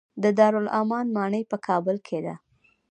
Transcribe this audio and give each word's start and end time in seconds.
د 0.23 0.25
دارالامان 0.37 1.05
ماڼۍ 1.15 1.43
په 1.51 1.57
کابل 1.67 1.95
کې 2.07 2.19
ده 2.25 2.35